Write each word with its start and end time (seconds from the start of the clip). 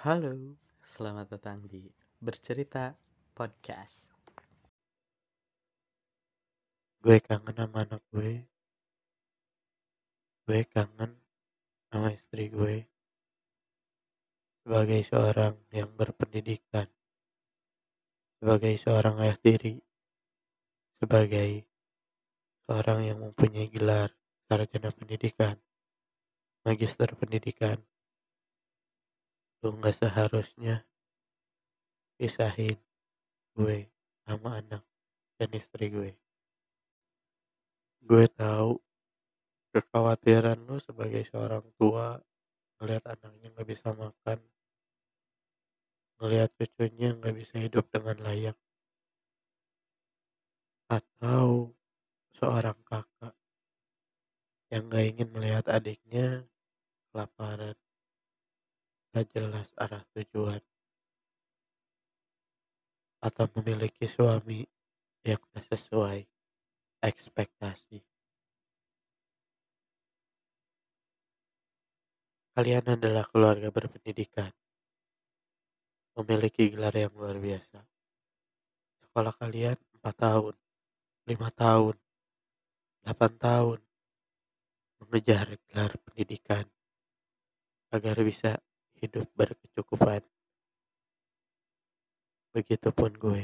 Halo, 0.00 0.32
selamat 0.80 1.36
datang 1.36 1.68
di 1.68 1.84
Bercerita 2.24 2.96
Podcast. 3.36 4.08
gue 7.04 7.20
kangen 7.20 7.52
sama 7.52 7.84
anak 7.84 8.00
gue. 8.08 8.40
Gue 10.48 10.64
kangen 10.72 11.20
sama 11.92 12.16
istri 12.16 12.48
gue. 12.48 12.88
Sebagai 14.64 15.04
seorang 15.04 15.60
yang 15.68 15.92
berpendidikan. 15.92 16.88
Sebagai 18.40 18.80
seorang 18.80 19.20
ayah 19.20 19.36
tiri. 19.36 19.84
Sebagai 20.96 21.68
seorang 22.64 23.04
yang 23.04 23.20
mempunyai 23.20 23.68
gelar 23.68 24.08
sarjana 24.48 24.96
pendidikan. 24.96 25.60
Magister 26.64 27.12
pendidikan 27.20 27.76
lu 29.60 29.76
nggak 29.76 29.96
seharusnya 30.00 30.84
pisahin 32.16 32.80
gue 33.56 33.88
sama 34.24 34.60
anak 34.60 34.82
dan 35.36 35.50
istri 35.52 35.92
gue. 35.92 36.12
Gue 38.00 38.24
tahu 38.32 38.80
kekhawatiran 39.70 40.58
lu 40.66 40.80
sebagai 40.82 41.22
seorang 41.28 41.62
tua 41.78 42.18
ngelihat 42.80 43.04
anaknya 43.12 43.48
nggak 43.54 43.68
bisa 43.68 43.92
makan 43.92 44.40
ngelihat 46.20 46.50
cucunya 46.56 47.16
nggak 47.16 47.36
bisa 47.36 47.54
hidup 47.56 47.86
dengan 47.88 48.16
layak 48.20 48.56
atau 50.90 51.70
seorang 52.36 52.76
kakak 52.84 53.36
yang 54.68 54.90
nggak 54.90 55.06
ingin 55.16 55.28
melihat 55.32 55.64
adiknya 55.70 56.44
kelaparan 57.12 57.78
tak 59.10 59.26
jelas 59.34 59.66
arah 59.74 60.06
tujuan 60.14 60.62
atau 63.20 63.44
memiliki 63.58 64.08
suami 64.08 64.64
yang 65.26 65.42
tak 65.52 65.66
sesuai 65.68 66.24
ekspektasi. 67.04 68.00
Kalian 72.56 72.84
adalah 72.96 73.24
keluarga 73.28 73.68
berpendidikan, 73.72 74.52
memiliki 76.16 76.72
gelar 76.72 76.92
yang 76.92 77.12
luar 77.14 77.36
biasa. 77.36 77.80
Sekolah 79.04 79.32
kalian 79.36 79.78
4 80.00 80.16
tahun, 80.16 80.54
5 81.28 81.50
tahun, 81.56 81.96
8 83.04 83.32
tahun, 83.40 83.78
mengejar 85.00 85.46
gelar 85.68 85.92
pendidikan 86.04 86.64
agar 87.90 88.16
bisa 88.20 88.60
hidup 89.00 89.26
berkecukupan. 89.32 90.20
Begitupun 92.52 93.16
gue. 93.16 93.42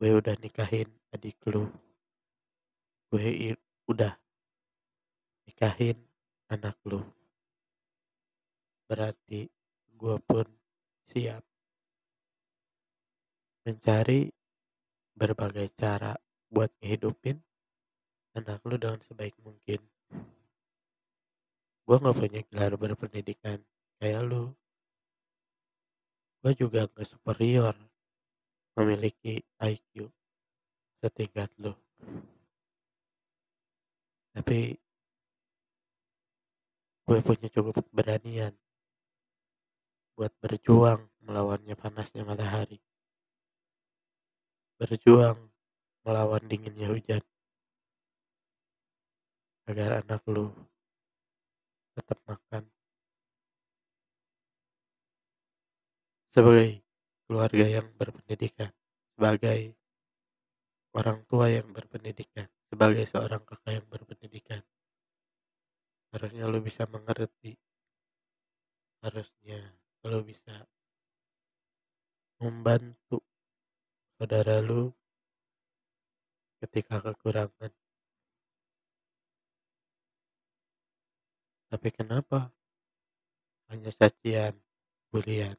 Gue 0.00 0.10
udah 0.16 0.34
nikahin 0.40 0.88
adik 1.12 1.36
lu. 1.52 1.68
Gue 3.12 3.52
udah 3.84 4.16
nikahin 5.44 5.98
anak 6.48 6.80
lu. 6.88 7.04
Berarti 8.88 9.46
gue 10.00 10.16
pun 10.24 10.46
siap 11.12 11.44
mencari 13.60 14.32
berbagai 15.12 15.68
cara 15.76 16.16
buat 16.48 16.72
ngehidupin 16.80 17.36
anak 18.34 18.64
lu 18.64 18.80
dengan 18.80 18.98
sebaik 19.04 19.36
mungkin. 19.44 19.78
Gue 21.90 21.98
gak 21.98 22.22
punya 22.22 22.40
gelar 22.46 22.78
berpendidikan 22.78 23.58
kayak 23.98 24.22
lu. 24.22 24.54
Gue 26.38 26.54
juga 26.54 26.86
gak 26.86 27.02
superior 27.02 27.74
memiliki 28.78 29.42
IQ 29.58 30.06
setingkat 31.02 31.50
lu. 31.58 31.74
Tapi 34.30 34.78
gue 37.10 37.18
punya 37.26 37.50
cukup 37.50 37.82
keberanian 37.82 38.54
buat 40.14 40.30
berjuang 40.38 41.10
melawannya 41.26 41.74
panasnya 41.74 42.22
matahari. 42.22 42.78
Berjuang 44.78 45.42
melawan 46.06 46.46
dinginnya 46.46 46.86
hujan. 46.86 47.22
Agar 49.66 50.06
anak 50.06 50.22
lu 50.30 50.54
tetap 52.00 52.20
makan. 52.26 52.64
Sebagai 56.30 56.80
keluarga 57.26 57.66
yang 57.66 57.88
berpendidikan, 57.94 58.70
sebagai 59.14 59.74
orang 60.96 61.22
tua 61.30 61.46
yang 61.50 61.68
berpendidikan, 61.70 62.48
sebagai 62.70 63.06
seorang 63.06 63.42
kakak 63.46 63.82
yang 63.82 63.86
berpendidikan, 63.86 64.62
harusnya 66.10 66.44
lu 66.50 66.58
bisa 66.58 66.86
mengerti, 66.90 67.54
harusnya 69.02 69.74
lu 70.06 70.22
bisa 70.26 70.66
membantu 72.40 73.20
saudara 74.16 74.58
lu 74.64 74.90
ketika 76.60 77.00
kekurangan. 77.00 77.79
Tapi 81.70 81.88
kenapa 81.94 82.50
hanya 83.70 83.94
cacian, 83.94 84.58
bulian 85.14 85.54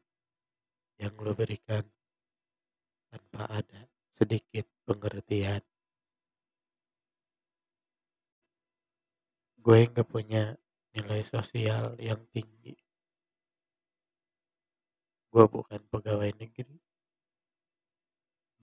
yang 0.99 1.15
lo 1.23 1.31
berikan 1.31 1.87
tanpa 3.07 3.47
ada 3.47 3.87
sedikit 4.19 4.67
pengertian? 4.83 5.63
Gue 9.55 9.87
nggak 9.87 10.09
punya 10.11 10.51
nilai 10.91 11.23
sosial 11.31 11.95
yang 11.95 12.19
tinggi. 12.35 12.75
Gue 15.31 15.47
bukan 15.47 15.79
pegawai 15.87 16.27
negeri. 16.35 16.75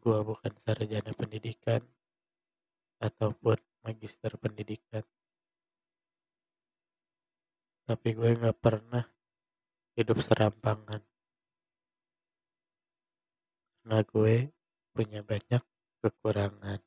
Gue 0.04 0.18
bukan 0.20 0.52
sarjana 0.68 1.16
pendidikan 1.16 1.80
ataupun 3.00 3.56
magister 3.88 4.36
pendidikan 4.36 5.00
tapi 7.88 8.12
gue 8.12 8.36
nggak 8.36 8.60
pernah 8.60 9.00
hidup 9.96 10.20
serampangan. 10.20 11.00
Karena 13.80 14.04
gue 14.04 14.52
punya 14.92 15.24
banyak 15.24 15.64
kekurangan 16.04 16.84